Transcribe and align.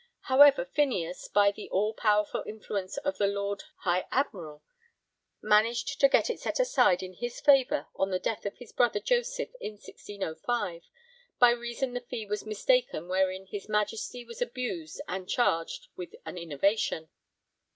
However, 0.21 0.65
Phineas, 0.65 1.27
by 1.27 1.51
the 1.51 1.69
all 1.69 1.93
powerful 1.93 2.43
influence 2.47 2.97
of 2.97 3.19
the 3.19 3.27
Lord 3.27 3.65
High 3.81 4.07
Admiral, 4.11 4.63
managed 5.43 5.99
to 5.99 6.09
get 6.09 6.27
it 6.27 6.39
set 6.39 6.59
aside 6.59 7.03
in 7.03 7.13
his 7.13 7.39
favour 7.39 7.85
on 7.95 8.09
the 8.09 8.17
death 8.17 8.43
of 8.47 8.57
his 8.57 8.71
brother 8.71 8.99
Joseph 8.99 9.49
in 9.59 9.73
1605, 9.73 10.89
'by 11.37 11.51
reason 11.51 11.93
the 11.93 12.01
fee 12.01 12.25
was 12.25 12.47
mistaken 12.47 13.09
wherein 13.09 13.45
his 13.45 13.69
Majesty 13.69 14.25
was 14.25 14.41
abused 14.41 14.99
and 15.07 15.29
charged 15.29 15.89
with 15.95 16.15
an 16.25 16.35
innovation.' 16.35 17.11